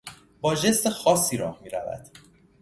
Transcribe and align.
با 0.41 0.55
ژست 0.55 0.89
خاصی 0.89 1.37
راه 1.37 1.59
میرود. 1.63 2.11